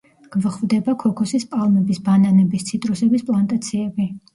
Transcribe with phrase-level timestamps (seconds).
[0.35, 4.15] გვხვდება ქოქოსის პალმების, ბანანების, ციტრუსების პლანტაციები.